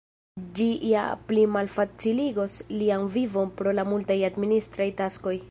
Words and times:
Ĝi 0.59 0.65
ja 0.91 1.03
plimalfaciligos 1.27 2.57
lian 2.79 3.07
vivon 3.19 3.53
pro 3.61 3.77
la 3.81 3.87
multaj 3.93 4.19
administraj 4.33 4.91
taskoj. 5.05 5.39